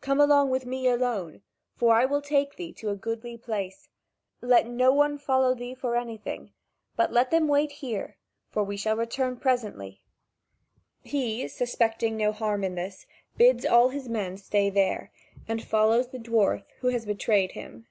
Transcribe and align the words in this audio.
Come 0.00 0.18
along 0.20 0.50
with 0.50 0.66
me 0.66 0.88
alone, 0.88 1.42
for 1.76 1.94
I 1.94 2.04
will 2.04 2.20
take 2.20 2.56
thee 2.56 2.72
to 2.72 2.90
a 2.90 2.96
goodly 2.96 3.36
place. 3.38 3.88
Let 4.40 4.66
no 4.66 4.92
one 4.92 5.18
follow 5.18 5.54
thee 5.54 5.72
for 5.76 5.94
anything, 5.94 6.52
but 6.96 7.12
let 7.12 7.30
them 7.30 7.46
wait 7.46 7.70
here; 7.78 8.16
for 8.50 8.64
we 8.64 8.76
shall 8.76 8.96
return 8.96 9.36
presently." 9.36 10.02
He, 11.04 11.46
suspecting 11.46 12.16
no 12.16 12.32
harm 12.32 12.64
in 12.64 12.74
this, 12.74 13.06
bids 13.36 13.64
all 13.64 13.90
his 13.90 14.08
men 14.08 14.36
stay 14.36 14.68
there, 14.68 15.12
and 15.46 15.62
follows 15.62 16.08
the 16.08 16.18
dwarf 16.18 16.64
who 16.80 16.88
has 16.88 17.06
betrayed 17.06 17.52
him. 17.52 17.86